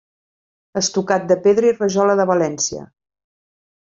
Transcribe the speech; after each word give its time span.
Estucat 0.79 1.27
de 1.33 1.37
pedra 1.43 1.69
i 1.73 1.75
rajola 1.75 2.17
de 2.21 2.27
València. 2.33 2.83